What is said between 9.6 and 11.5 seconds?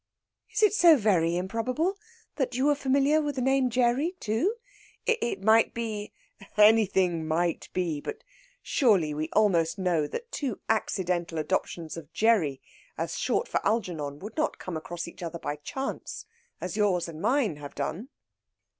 know that two accidental